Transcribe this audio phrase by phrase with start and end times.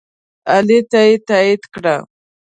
[0.53, 1.95] علي ته یې تایید کړه.